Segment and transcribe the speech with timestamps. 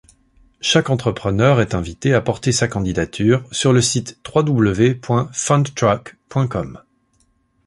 [0.61, 6.81] Chaque entrepreneur est invité à porter sa candidature sur le site www.fundtruck.com.